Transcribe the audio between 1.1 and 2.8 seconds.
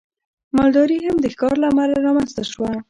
د ښکار له امله رامنځته شوه.